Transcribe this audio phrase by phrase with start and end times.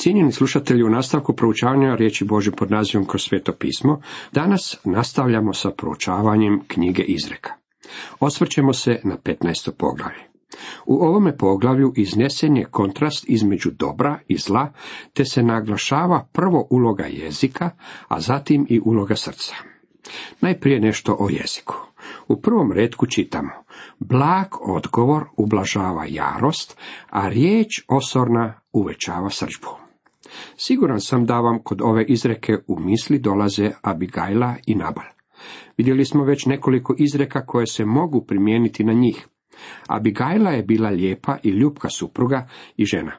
[0.00, 4.00] Cijenjeni slušatelji, u nastavku proučavanja riječi Bože pod nazivom kroz sveto pismo,
[4.32, 7.52] danas nastavljamo sa proučavanjem knjige Izreka.
[8.20, 9.70] Osvrćemo se na 15.
[9.78, 10.22] poglavlje.
[10.86, 14.72] U ovome poglavlju iznesen je kontrast između dobra i zla,
[15.12, 17.70] te se naglašava prvo uloga jezika,
[18.08, 19.54] a zatim i uloga srca.
[20.40, 21.74] Najprije nešto o jeziku.
[22.28, 23.52] U prvom redku čitamo,
[23.98, 26.78] blag odgovor ublažava jarost,
[27.10, 29.79] a riječ osorna uvećava srđbu.
[30.56, 35.04] Siguran sam da vam kod ove izreke u misli dolaze Abigajla i Nabal.
[35.76, 39.28] Vidjeli smo već nekoliko izreka koje se mogu primijeniti na njih.
[39.88, 43.12] Abigajla je bila lijepa i ljubka supruga i žena.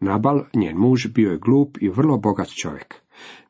[0.00, 3.02] Nabal, njen muž, bio je glup i vrlo bogat čovjek.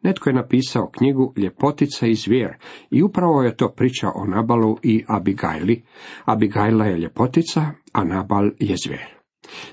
[0.02, 2.56] Netko je napisao knjigu Ljepotica i zvijer
[2.90, 5.82] i upravo je to priča o Nabalu i Abigajli.
[6.24, 9.11] Abigajla je ljepotica, a Nabal je zvijer.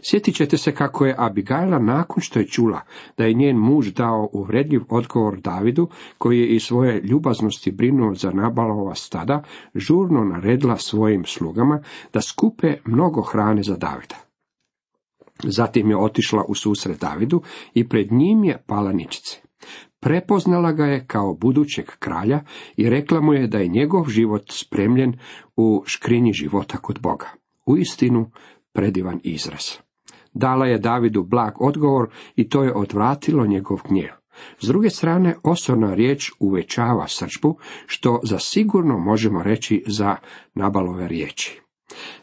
[0.02, 2.82] Sjetit ćete se kako je Abigajla nakon što je čula
[3.18, 8.32] da je njen muž dao uvredljiv odgovor Davidu, koji je iz svoje ljubaznosti brinuo za
[8.32, 9.44] Nabalova stada,
[9.76, 14.16] žurno naredila svojim slugama da skupe mnogo hrane za Davida.
[15.44, 17.42] Zatim je otišla u susret Davidu
[17.74, 19.42] i pred njim je pala ničice.
[20.00, 22.42] Prepoznala ga je kao budućeg kralja
[22.78, 25.14] i rekla mu je da je njegov život spremljen
[25.56, 27.28] u škrinji života kod Boga.
[27.66, 28.32] U istinu
[28.74, 29.64] predivan izraz.
[30.34, 34.12] Dala je Davidu blag odgovor i to je odvratilo njegov gnjev.
[34.62, 40.16] S druge strane, osorna riječ uvećava srčbu, što za sigurno možemo reći za
[40.54, 41.62] nabalove riječi.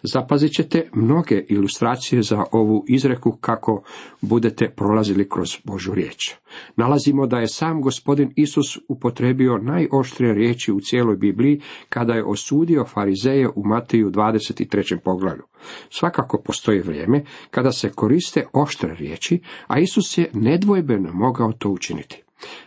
[0.03, 3.83] Zapazit ćete mnoge ilustracije za ovu izreku kako
[4.21, 6.35] budete prolazili kroz Božu riječ.
[6.77, 12.85] Nalazimo da je sam gospodin Isus upotrebio najoštrije riječi u cijeloj Bibliji kada je osudio
[12.85, 14.99] farizeje u Mateju 23.
[15.05, 15.43] poglavlju.
[15.91, 22.23] Svakako postoji vrijeme kada se koriste oštre riječi, a Isus je nedvojbeno mogao to učiniti.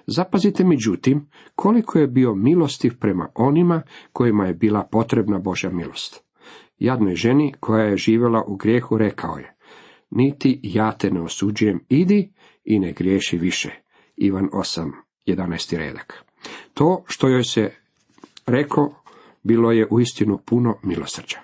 [0.07, 3.81] Zapazite međutim koliko je bio milostiv prema onima
[4.13, 6.28] kojima je bila potrebna Božja milost.
[6.79, 9.55] Jadnoj ženi koja je živjela u grijehu rekao je,
[10.09, 12.31] niti ja te ne osuđujem, idi
[12.63, 13.69] i ne griješi više.
[14.17, 14.91] Ivan 8,
[15.25, 15.77] 11.
[15.77, 16.23] redak.
[16.73, 17.71] To što joj se
[18.45, 18.93] rekao,
[19.43, 21.37] bilo je uistinu puno milosrđa.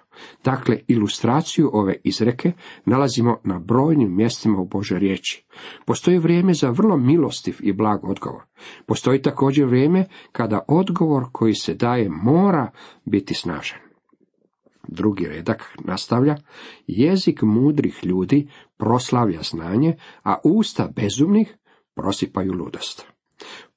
[0.43, 2.51] Dakle, ilustraciju ove izreke
[2.85, 5.45] nalazimo na brojnim mjestima u Bože riječi.
[5.85, 8.41] Postoji vrijeme za vrlo milostiv i blag odgovor.
[8.85, 12.71] Postoji također vrijeme kada odgovor koji se daje mora
[13.05, 13.84] biti snažan.
[14.87, 16.35] Drugi redak nastavlja,
[16.87, 18.47] jezik mudrih ljudi
[18.77, 21.57] proslavlja znanje, a usta bezumnih
[21.95, 23.05] prosipaju ludost.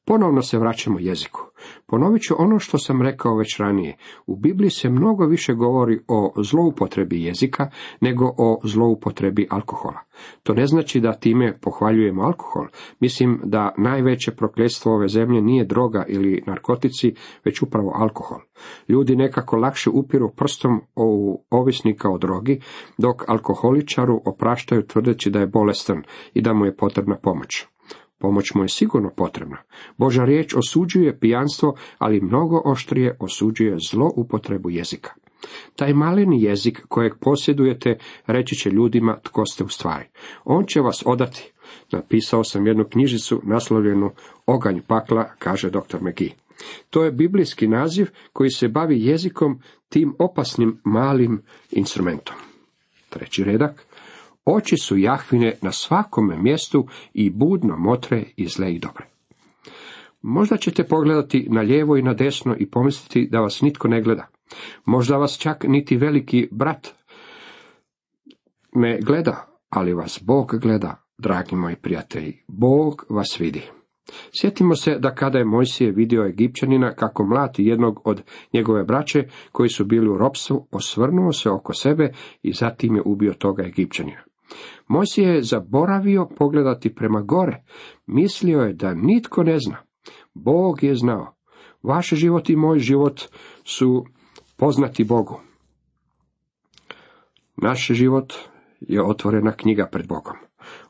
[0.08, 1.41] Ponovno se vraćamo jeziku.
[1.86, 3.96] Ponovit ću ono što sam rekao već ranije.
[4.26, 7.70] U Bibliji se mnogo više govori o zloupotrebi jezika
[8.00, 10.00] nego o zloupotrebi alkohola.
[10.42, 12.66] To ne znači da time pohvaljujemo alkohol.
[13.00, 17.14] Mislim da najveće prokljetstvo ove zemlje nije droga ili narkotici,
[17.44, 18.40] već upravo alkohol.
[18.88, 22.60] Ljudi nekako lakše upiru prstom u ovisnika o drogi,
[22.98, 26.02] dok alkoholičaru opraštaju tvrdeći da je bolestan
[26.34, 27.66] i da mu je potrebna pomoć.
[28.19, 29.56] Pomoć mu je sigurno potrebna.
[29.97, 35.15] Boža riječ osuđuje pijanstvo, ali mnogo oštrije osuđuje zlo upotrebu jezika.
[35.77, 40.05] Taj maleni jezik kojeg posjedujete reći će ljudima tko ste u stvari.
[40.45, 41.53] On će vas odati.
[41.93, 44.11] Napisao sam jednu knjižicu naslovljenu
[44.47, 45.99] Oganj pakla, kaže dr.
[46.00, 46.35] McGee.
[46.91, 52.37] To je biblijski naziv koji se bavi jezikom tim opasnim malim instrumentom.
[53.09, 53.87] Treći redak.
[54.50, 59.04] Oči su Jahvine na svakome mjestu i budno motre i zle i dobre.
[60.22, 64.26] Možda ćete pogledati na lijevo i na desno i pomisliti da vas nitko ne gleda.
[64.84, 66.88] Možda vas čak niti veliki brat
[68.72, 72.38] ne gleda, ali vas Bog gleda, dragi moji prijatelji.
[72.48, 73.62] Bog vas vidi.
[74.41, 78.22] Sjetimo se da kada je Mojsije vidio Egipćanina kako mlati jednog od
[78.53, 83.32] njegove braće koji su bili u ropstvu, osvrnuo se oko sebe i zatim je ubio
[83.32, 84.28] toga Egipćanina.
[84.88, 87.62] Mojsije je zaboravio pogledati prema gore.
[88.06, 89.76] Mislio je da nitko ne zna.
[90.35, 91.35] Bog je znao.
[91.82, 93.20] Vaš život i moj život
[93.64, 94.05] su
[94.56, 95.40] poznati Bogu.
[97.56, 98.32] Naš život
[98.81, 100.37] je otvorena knjiga pred Bogom.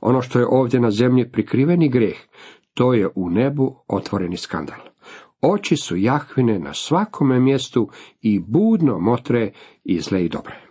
[0.01, 2.17] Ono što je ovdje na zemlji prikriveni greh,
[2.75, 4.79] to je u nebu otvoreni skandal.
[5.41, 7.89] Oči su Jahvine na svakome mjestu
[8.21, 9.53] i budno motre
[9.85, 10.68] i zle i dobre.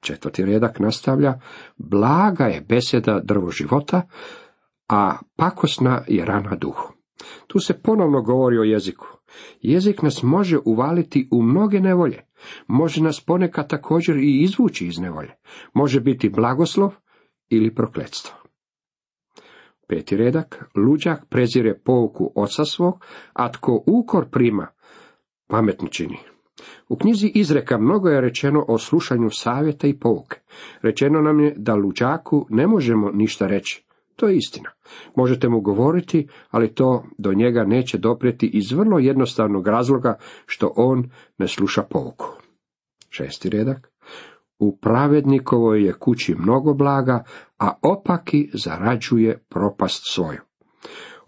[0.00, 1.40] Četvrti redak nastavlja,
[1.76, 4.02] blaga je beseda drvo života,
[4.88, 6.92] a pakosna je rana duhu.
[7.46, 9.06] Tu se ponovno govori o jeziku.
[9.60, 12.24] Jezik nas može uvaliti u mnoge nevolje.
[12.66, 15.34] Može nas ponekad također i izvući iz nevolje.
[15.74, 16.94] Može biti blagoslov
[17.48, 18.36] ili prokletstvo.
[19.88, 24.66] Peti redak, luđak prezire pouku oca svog, a tko ukor prima,
[25.46, 26.18] pametno čini.
[26.90, 30.40] U knjizi izreka mnogo je rečeno o slušanju savjeta i pouke.
[30.82, 33.84] Rečeno nam je da luđaku ne možemo ništa reći.
[34.16, 34.70] To je istina.
[35.16, 41.10] Možete mu govoriti, ali to do njega neće doprijeti iz vrlo jednostavnog razloga što on
[41.38, 42.26] ne sluša pouku.
[43.10, 43.92] Šesti redak.
[44.58, 47.24] U pravednikovoj je kući mnogo blaga,
[47.58, 50.49] a opaki zarađuje propast svoju.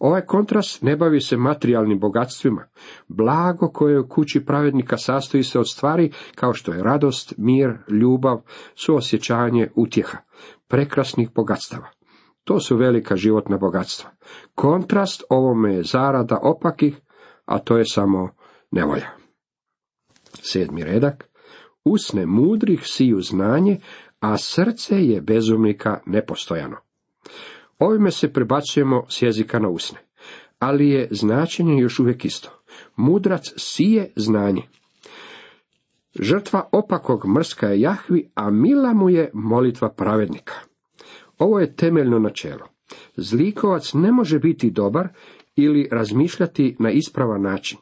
[0.02, 2.64] Ovaj kontrast ne bavi se materijalnim bogatstvima.
[3.08, 8.40] Blago koje u kući pravednika sastoji se od stvari kao što je radost, mir, ljubav,
[8.74, 10.18] suosjećanje, utjeha,
[10.68, 11.88] prekrasnih bogatstava.
[12.44, 14.10] To su velika životna bogatstva.
[14.54, 17.00] Kontrast ovome je zarada opakih,
[17.44, 18.30] a to je samo
[18.70, 19.08] nevolja.
[20.42, 21.30] Sedmi redak.
[21.84, 23.80] Usne mudrih siju znanje,
[24.20, 26.76] a srce je bezumnika nepostojano.
[27.82, 29.98] Ovime se prebacujemo s jezika na usne,
[30.58, 32.50] ali je značenje još uvijek isto.
[32.96, 34.62] Mudrac sije znanje.
[36.20, 40.54] Žrtva opakog mrska je Jahvi, a mila mu je molitva pravednika.
[41.38, 42.66] Ovo je temeljno načelo.
[43.16, 45.08] Zlikovac ne može biti dobar
[45.56, 47.78] ili razmišljati na ispravan način.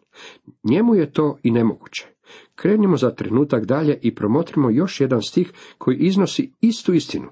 [0.64, 2.06] Njemu je to i nemoguće.
[2.54, 7.28] Krenimo za trenutak dalje i promotrimo još jedan stih koji iznosi istu istinu.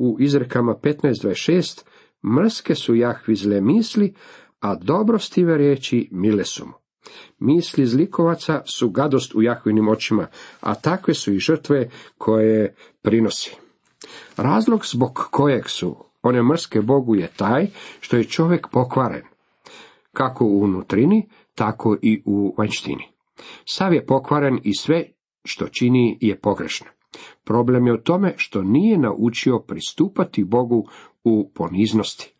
[0.00, 1.82] U izrekama 15.26
[2.38, 4.14] mrske su Jahvi zle misli,
[4.60, 6.72] a dobrostive riječi mile su mu.
[7.38, 10.26] Misli zlikovaca su gadost u Jahvinim očima,
[10.60, 13.56] a takve su i žrtve koje prinosi.
[14.36, 17.66] Razlog zbog kojeg su one mrske Bogu je taj
[18.00, 19.22] što je čovjek pokvaren,
[20.12, 23.08] kako u unutrini, tako i u vanjštini.
[23.64, 25.04] Sav je pokvaren i sve
[25.44, 26.86] što čini je pogrešno.
[27.44, 30.88] Problem je u tome što nije naučio pristupati Bogu
[31.24, 32.34] u poniznosti.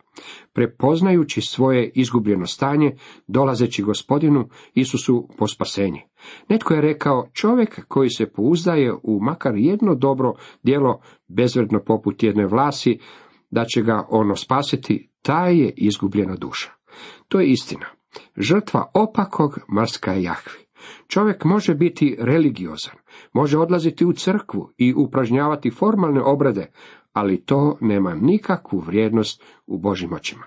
[0.52, 6.02] Prepoznajući svoje izgubljeno stanje, dolazeći gospodinu Isusu po spasenje.
[6.48, 12.46] Netko je rekao, čovjek koji se pouzdaje u makar jedno dobro djelo, bezvredno poput jedne
[12.46, 12.98] vlasi,
[13.50, 16.70] da će ga ono spasiti, taj je izgubljena duša.
[17.28, 17.86] To je istina.
[18.36, 20.67] Žrtva opakog marska je Jahvi.
[21.06, 22.94] Čovjek može biti religiozan,
[23.32, 26.66] može odlaziti u crkvu i upražnjavati formalne obrade,
[27.12, 30.44] ali to nema nikakvu vrijednost u Božim očima.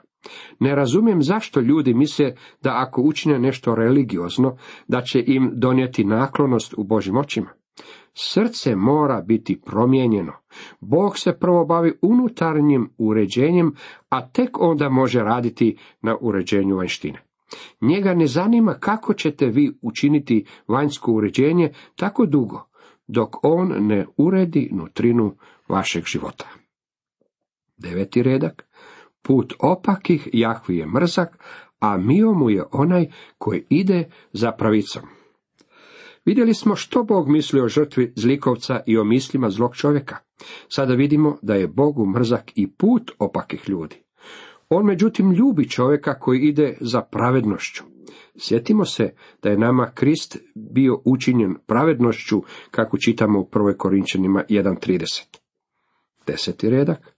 [0.60, 4.58] Ne razumijem zašto ljudi misle da ako učine nešto religiozno,
[4.88, 7.50] da će im donijeti naklonost u Božim očima.
[8.14, 10.34] Srce mora biti promijenjeno.
[10.80, 13.74] Bog se prvo bavi unutarnjim uređenjem,
[14.10, 17.31] a tek onda može raditi na uređenju vanjštine.
[17.82, 22.70] Njega ne zanima kako ćete vi učiniti vanjsko uređenje tako dugo,
[23.08, 25.36] dok on ne uredi nutrinu
[25.68, 26.48] vašeg života.
[27.78, 28.68] Deveti redak.
[29.22, 31.38] Put opakih Jahvi je mrzak,
[31.80, 35.04] a mio mu je onaj koji ide za pravicom.
[36.26, 40.18] Vidjeli smo što Bog misli o žrtvi zlikovca i o mislima zlog čovjeka.
[40.68, 43.96] Sada vidimo da je Bogu mrzak i put opakih ljudi.
[44.74, 47.84] On međutim ljubi čovjeka koji ide za pravednošću.
[48.38, 49.14] Sjetimo se
[49.44, 52.42] da je nama Krist bio učinjen pravednošću,
[52.72, 53.78] kako čitamo u 1.
[53.78, 55.40] Korinčanima 1.30.
[56.28, 57.16] Deseti redak.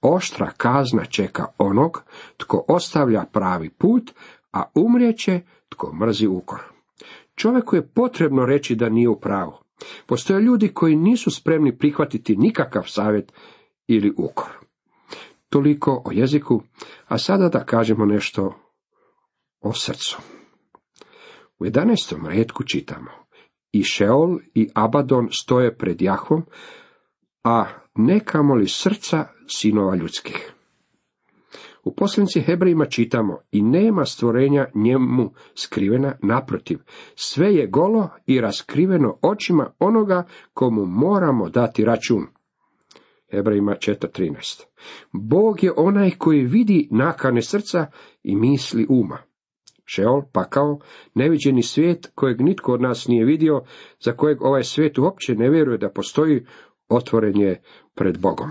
[0.00, 2.04] Oštra kazna čeka onog,
[2.36, 4.12] tko ostavlja pravi put,
[4.52, 6.60] a umrijeće tko mrzi ukor.
[7.34, 9.52] Čovjeku je potrebno reći da nije u pravu.
[10.06, 13.32] Postoje ljudi koji nisu spremni prihvatiti nikakav savjet
[13.86, 14.63] ili ukor.
[15.54, 16.62] Toliko o jeziku,
[17.06, 18.54] a sada da kažemo nešto
[19.60, 20.18] o srcu.
[21.58, 22.26] U 11.
[22.28, 23.10] redku čitamo
[23.72, 26.42] I Šeol i Abadon stoje pred Jahvom,
[27.44, 30.52] a nekamo li srca sinova ljudskih.
[31.84, 36.78] U poslanici Hebrejima čitamo i nema stvorenja njemu skrivena, naprotiv,
[37.14, 42.33] sve je golo i raskriveno očima onoga komu moramo dati račun.
[43.34, 44.64] Hebrejima 4.13.
[45.12, 47.86] Bog je onaj koji vidi nakane srca
[48.22, 49.18] i misli uma.
[49.84, 50.78] Šeol, pakao,
[51.14, 53.62] neviđeni svijet kojeg nitko od nas nije vidio,
[54.00, 56.46] za kojeg ovaj svijet uopće ne vjeruje da postoji,
[56.88, 57.62] otvoren je
[57.94, 58.50] pred Bogom.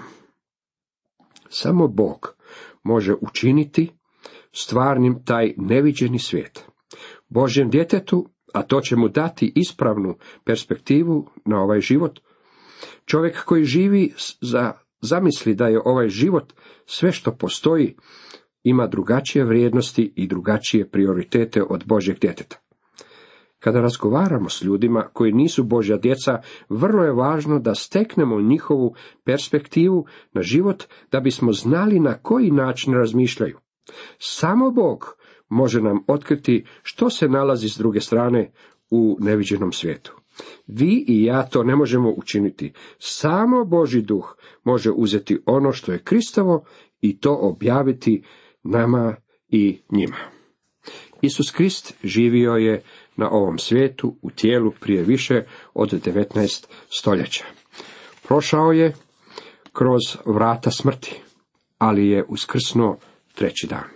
[1.49, 2.35] Samo Bog
[2.83, 3.91] može učiniti
[4.51, 6.65] stvarnim taj neviđeni svijet.
[7.29, 12.19] Božjem djetetu, a to će mu dati ispravnu perspektivu na ovaj život,
[13.05, 14.71] čovjek koji živi za
[15.01, 16.53] zamisli da je ovaj život
[16.85, 17.95] sve što postoji,
[18.63, 22.55] ima drugačije vrijednosti i drugačije prioritete od Božjeg djeteta.
[23.59, 30.05] Kada razgovaramo s ljudima koji nisu Božja djeca, vrlo je važno da steknemo njihovu perspektivu
[30.33, 33.59] na život, da bismo znali na koji način razmišljaju.
[34.17, 35.15] Samo Bog
[35.49, 38.51] može nam otkriti što se nalazi s druge strane
[38.91, 40.22] u neviđenom svijetu.
[40.67, 42.73] Vi i ja to ne možemo učiniti.
[42.99, 46.65] Samo Boži duh može uzeti ono što je Kristovo
[47.01, 48.23] i to objaviti
[48.63, 49.15] nama
[49.49, 50.17] i njima.
[51.21, 52.81] Isus Krist živio je
[53.15, 57.45] na ovom svijetu u tijelu prije više od 19 stoljeća.
[58.27, 58.93] Prošao je
[59.73, 61.21] kroz vrata smrti,
[61.77, 62.97] ali je uskrsnuo
[63.35, 63.89] treći dan.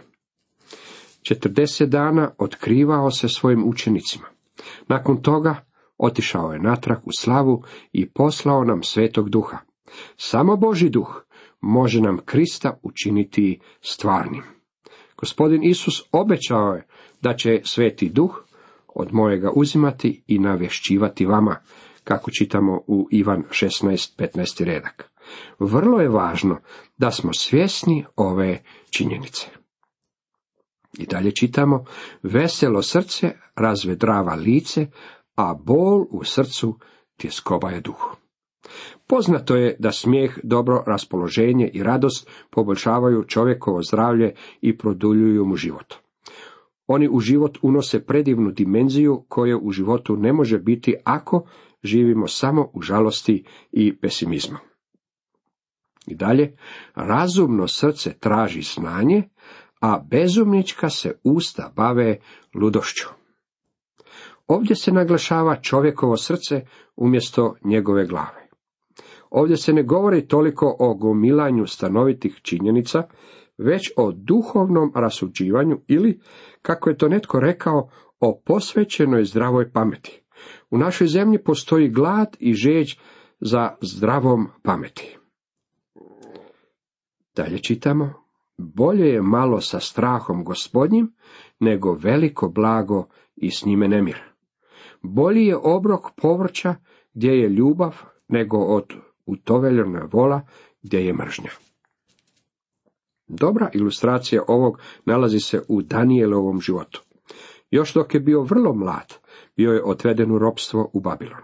[1.21, 4.25] 40 dana otkrivao se svojim učenicima.
[4.87, 5.66] Nakon toga
[5.97, 9.57] otišao je natrag u slavu i poslao nam svetog duha.
[10.17, 11.23] Samo Boži duh
[11.61, 14.43] može nam Krista učiniti stvarnim.
[15.17, 16.87] Gospodin Isus obećao je
[17.21, 18.43] da će sveti duh
[18.87, 21.55] od mojega uzimati i navješćivati vama,
[22.03, 24.63] kako čitamo u Ivan 16.15.
[24.63, 25.11] redak.
[25.59, 26.59] Vrlo je važno
[26.97, 29.47] da smo svjesni ove činjenice.
[30.97, 31.85] I dalje čitamo,
[32.23, 34.87] veselo srce razvedrava lice,
[35.37, 36.77] a bol u srcu
[37.17, 38.15] tjeskoba je duhu.
[39.07, 45.93] Poznato je da smijeh, dobro raspoloženje i radost poboljšavaju čovjekovo zdravlje i produljuju mu život.
[46.87, 51.47] Oni u život unose predivnu dimenziju koje u životu ne može biti ako
[51.83, 54.57] živimo samo u žalosti i pesimizmu.
[56.07, 56.57] I dalje,
[56.95, 59.29] razumno srce traži znanje,
[59.81, 62.19] a bezumnička se usta bave
[62.55, 63.16] ludošću.
[64.47, 66.61] Ovdje se naglašava čovjekovo srce
[66.95, 68.47] umjesto njegove glave.
[69.29, 73.03] Ovdje se ne govori toliko o gomilanju stanovitih činjenica,
[73.57, 76.19] već o duhovnom rasuđivanju ili,
[76.61, 77.89] kako je to netko rekao,
[78.19, 80.23] o posvećenoj zdravoj pameti.
[80.69, 82.95] U našoj zemlji postoji glad i žeđ
[83.39, 85.17] za zdravom pameti.
[87.35, 88.13] Dalje čitamo,
[88.57, 91.13] bolje je malo sa strahom gospodnjim,
[91.59, 94.26] nego veliko blago i s njime nemir.
[95.01, 96.75] Bolji je obrok povrća
[97.13, 97.95] gdje je ljubav,
[98.27, 98.93] nego od
[99.25, 100.41] utoveljena vola
[100.81, 101.51] gdje je mržnja.
[103.27, 107.03] Dobra ilustracija ovog nalazi se u Danielovom životu.
[107.71, 109.13] Još dok je bio vrlo mlad,
[109.55, 111.41] bio je odveden u ropstvo u Babilon.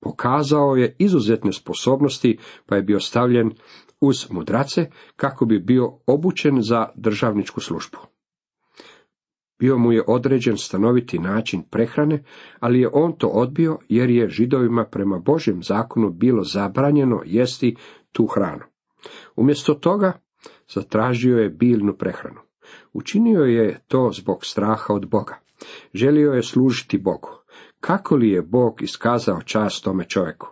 [0.00, 3.52] Pokazao je izuzetne sposobnosti, pa je bio stavljen
[4.00, 7.98] uz mudrace kako bi bio obučen za državničku službu.
[9.58, 12.24] Bio mu je određen stanoviti način prehrane,
[12.60, 17.76] ali je on to odbio jer je židovima prema Božjem zakonu bilo zabranjeno jesti
[18.12, 18.64] tu hranu.
[19.36, 20.12] Umjesto toga
[20.74, 22.40] zatražio je biljnu prehranu.
[22.92, 25.38] Učinio je to zbog straha od Boga.
[25.94, 27.28] Želio je služiti Bogu.
[27.80, 30.46] Kako li je Bog iskazao čast tome čovjeku?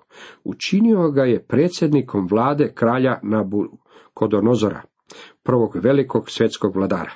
[0.45, 4.83] Učinio ga je predsjednikom vlade kralja Nabukodonozora,
[5.43, 7.13] prvog velikog svjetskog vladara.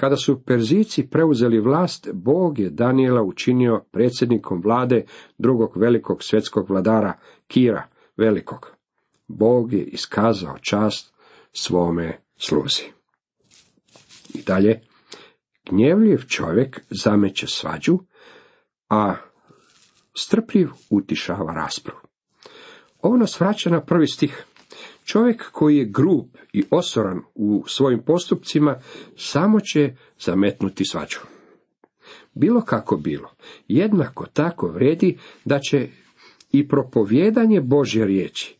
[0.00, 5.04] Kada su Perzici preuzeli vlast, Bog je Daniela učinio predsjednikom vlade
[5.38, 7.82] drugog velikog svjetskog vladara, Kira
[8.16, 8.70] velikog.
[9.28, 11.14] Bog je iskazao čast
[11.52, 12.82] svome sluzi.
[14.34, 14.80] I dalje,
[15.70, 17.98] gnjevljiv čovjek zameće svađu,
[18.88, 19.14] a
[20.16, 22.00] strpljiv utišava raspravu.
[23.02, 24.44] Ovo nas vraća na prvi stih.
[25.08, 28.80] Čovjek koji je grub i osoran u svojim postupcima
[29.16, 31.18] samo će zametnuti svađu.
[32.34, 33.30] Bilo kako bilo,
[33.68, 35.88] jednako tako vredi da će
[36.52, 38.56] i propovjedanje Božje riječi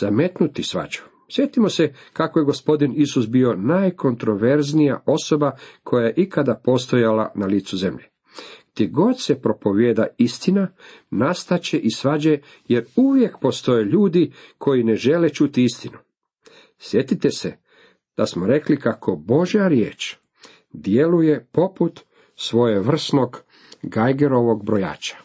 [0.00, 1.00] zametnuti svađu.
[1.30, 5.52] Sjetimo se kako je gospodin Isus bio najkontroverznija osoba
[5.82, 8.04] koja je ikada postojala na licu zemlje.
[8.78, 10.68] Gdje god se propovijeda istina,
[11.10, 15.98] nastaće i svađe, jer uvijek postoje ljudi koji ne žele čuti istinu.
[16.78, 17.56] Sjetite se
[18.16, 20.16] da smo rekli kako Božja riječ
[20.72, 22.00] djeluje poput
[22.36, 23.42] svoje vrsnog
[23.82, 25.16] Gajgerovog brojača.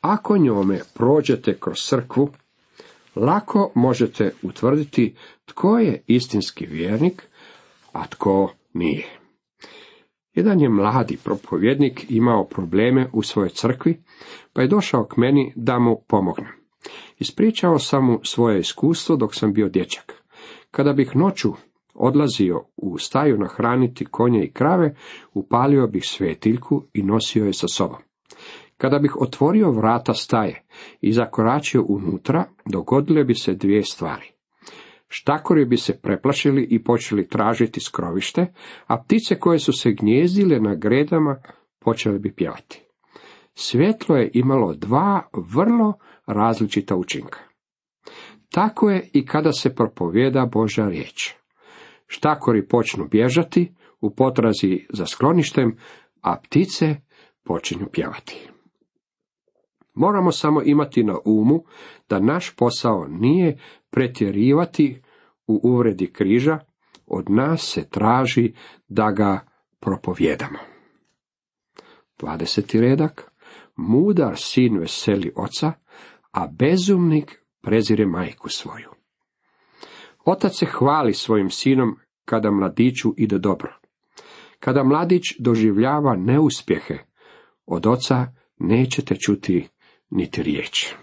[0.00, 2.30] Ako njome prođete kroz crkvu,
[3.16, 7.22] lako možete utvrditi tko je istinski vjernik,
[7.92, 9.21] a tko nije.
[10.34, 14.02] Jedan je mladi propovjednik imao probleme u svojoj crkvi,
[14.52, 16.52] pa je došao k meni da mu pomognem.
[17.18, 20.22] Ispričao sam mu svoje iskustvo dok sam bio dječak.
[20.70, 21.52] Kada bih noću
[21.94, 24.94] odlazio u staju nahraniti konje i krave,
[25.34, 27.98] upalio bih svetiljku i nosio je sa sobom.
[28.76, 30.62] Kada bih otvorio vrata staje
[31.00, 34.31] i zakoračio unutra, dogodile bi se dvije stvari.
[35.14, 38.46] Štakori bi se preplašili i počeli tražiti skrovište,
[38.86, 41.42] a ptice koje su se gnjezdile na gredama
[41.80, 42.82] počele bi pjevati.
[43.54, 45.94] svjetlo je imalo dva vrlo
[46.26, 47.38] različita učinka.
[48.50, 51.34] Tako je i kada se propovjeda Božja riječ.
[52.06, 55.76] Štakori počnu bježati u potrazi za skloništem,
[56.22, 56.96] a ptice
[57.44, 58.51] počinju pjevati.
[59.94, 61.64] Moramo samo imati na umu
[62.08, 63.58] da naš posao nije
[63.90, 65.02] pretjerivati
[65.46, 66.58] u uvredi križa,
[67.06, 68.52] od nas se traži
[68.88, 69.40] da ga
[69.80, 70.58] propovjedamo.
[72.20, 72.80] 20.
[72.80, 73.32] redak
[73.76, 75.72] Mudar sin veseli oca,
[76.32, 78.90] a bezumnik prezire majku svoju.
[80.24, 83.78] Otac se hvali svojim sinom kada mladiću ide dobro.
[84.60, 86.98] Kada mladić doživljava neuspjehe,
[87.66, 88.26] od oca
[88.58, 89.68] nećete čuti
[90.12, 90.94] niti riječ.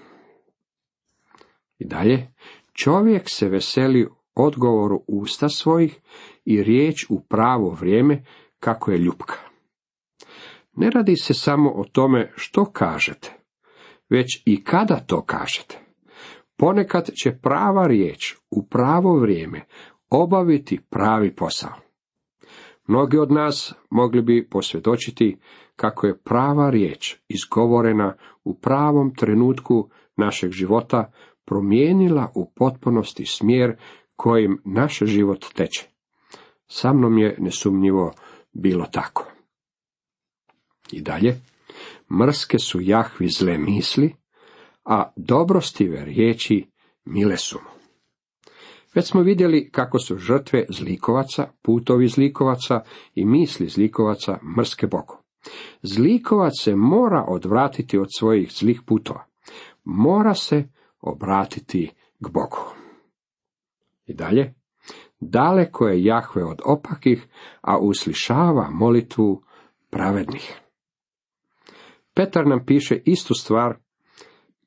[1.80, 2.34] I dalje,
[2.74, 6.00] čovjek se veseli odgovoru usta svojih
[6.46, 8.24] i riječ u pravo vrijeme
[8.60, 9.36] kako je ljubka.
[10.74, 13.34] Ne radi se samo o tome što kažete,
[14.10, 15.80] već i kada to kažete.
[16.58, 19.66] Ponekad će prava riječ u pravo vrijeme
[20.10, 21.76] obaviti pravi posao.
[22.88, 25.38] Mnogi od nas mogli bi posvjedočiti
[25.80, 31.12] kako je prava riječ izgovorena u pravom trenutku našeg života
[31.46, 33.76] promijenila u potpunosti smjer
[34.16, 35.88] kojim naš život teče.
[36.68, 38.14] Sa mnom je nesumnjivo
[38.54, 39.32] bilo tako.
[40.92, 41.42] I dalje,
[42.20, 44.16] mrske su Jahvi zle misli,
[44.86, 46.72] a dobrostive riječi
[47.06, 47.70] mile su mu.
[48.96, 52.84] Već smo vidjeli kako su žrtve zlikovaca, putovi zlikovaca
[53.16, 55.19] i misli zlikovaca mrske Bogu.
[55.82, 59.26] Zlikovac se mora odvratiti od svojih zlih putova.
[59.84, 60.64] Mora se
[61.02, 62.74] obratiti k Bogu.
[64.06, 64.54] I dalje,
[65.20, 67.28] daleko je Jahve od opakih,
[67.62, 69.44] a uslišava molitvu
[69.90, 70.62] pravednih.
[72.14, 73.78] Petar nam piše istu stvar,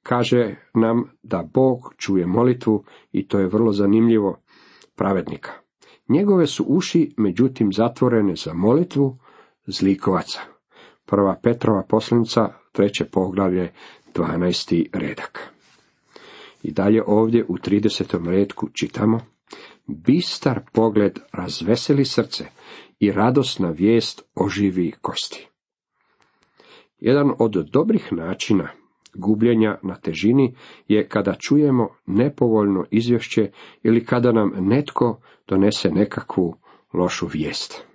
[0.02, 4.40] kaže nam da Bog čuje molitvu i to je vrlo zanimljivo
[4.94, 5.50] pravednika.
[6.08, 9.18] Njegove su uši, međutim, zatvorene za molitvu
[9.66, 10.51] zlikovaca.
[11.06, 13.72] Prva Petrova poslanica, treće poglavlje,
[14.14, 14.86] 12.
[14.92, 15.52] redak.
[16.62, 18.28] I dalje ovdje u 30.
[18.30, 19.20] redku čitamo
[19.86, 22.44] Bistar pogled razveseli srce
[23.00, 25.48] i radosna vijest oživi kosti.
[26.98, 28.68] Jedan od dobrih načina
[29.14, 30.56] gubljenja na težini
[30.88, 33.50] je kada čujemo nepovoljno izvješće
[33.82, 36.56] ili kada nam netko donese nekakvu
[36.92, 37.91] lošu vijest.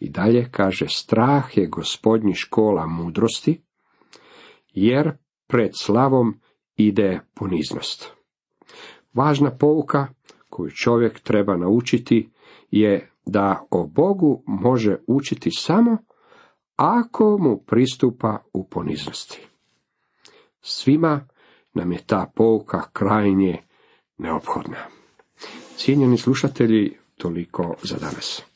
[0.00, 3.60] I dalje kaže, strah je gospodnji škola mudrosti,
[4.72, 6.40] jer pred slavom
[6.76, 8.12] ide poniznost.
[9.12, 10.06] Važna pouka
[10.48, 12.30] koju čovjek treba naučiti
[12.70, 15.98] je da o Bogu može učiti samo
[16.76, 19.46] ako mu pristupa u poniznosti.
[20.60, 21.28] Svima
[21.74, 23.62] nam je ta pouka krajnje
[24.18, 24.76] neophodna.
[25.76, 28.49] Cijenjeni slušatelji, toliko za danas.